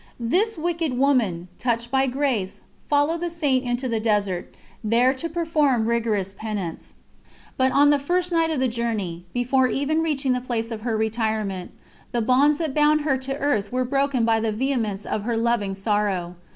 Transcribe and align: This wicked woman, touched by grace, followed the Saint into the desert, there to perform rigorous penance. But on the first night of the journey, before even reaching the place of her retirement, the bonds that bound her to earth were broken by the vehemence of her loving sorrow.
This 0.19 0.57
wicked 0.57 0.97
woman, 0.97 1.47
touched 1.59 1.91
by 1.91 2.07
grace, 2.07 2.63
followed 2.89 3.19
the 3.19 3.29
Saint 3.29 3.63
into 3.63 3.87
the 3.87 3.99
desert, 3.99 4.51
there 4.83 5.13
to 5.13 5.29
perform 5.29 5.85
rigorous 5.85 6.33
penance. 6.33 6.95
But 7.55 7.71
on 7.71 7.91
the 7.91 7.99
first 7.99 8.31
night 8.31 8.49
of 8.49 8.59
the 8.59 8.67
journey, 8.67 9.25
before 9.31 9.67
even 9.67 10.01
reaching 10.01 10.33
the 10.33 10.41
place 10.41 10.71
of 10.71 10.81
her 10.81 10.97
retirement, 10.97 11.69
the 12.13 12.21
bonds 12.23 12.57
that 12.57 12.73
bound 12.73 13.01
her 13.01 13.15
to 13.19 13.37
earth 13.37 13.71
were 13.71 13.85
broken 13.85 14.25
by 14.25 14.39
the 14.39 14.51
vehemence 14.51 15.05
of 15.05 15.21
her 15.21 15.37
loving 15.37 15.75
sorrow. 15.75 16.35